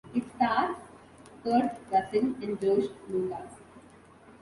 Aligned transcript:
It 0.15 0.23
stars 0.35 0.77
Kurt 1.43 1.77
Russell 1.91 2.33
and 2.41 2.59
Josh 2.59 2.89
Lucas. 3.07 3.53